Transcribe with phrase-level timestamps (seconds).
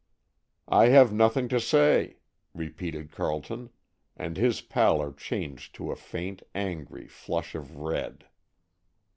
[0.67, 2.17] "I have nothing to say,"
[2.55, 3.69] repeated Carleton,
[4.17, 8.25] and his pallor changed to a faint, angry flush of red.